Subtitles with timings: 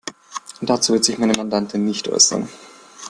[0.61, 2.49] Dazu wird sich meine Mandantin nicht äußern.